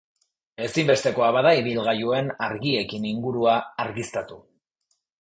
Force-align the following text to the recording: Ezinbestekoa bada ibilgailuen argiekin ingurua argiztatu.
Ezinbestekoa 0.67 1.27
bada 1.35 1.51
ibilgailuen 1.59 2.33
argiekin 2.49 3.09
ingurua 3.13 3.57
argiztatu. 3.89 4.45